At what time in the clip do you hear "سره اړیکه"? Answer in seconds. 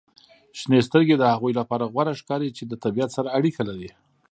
3.17-3.61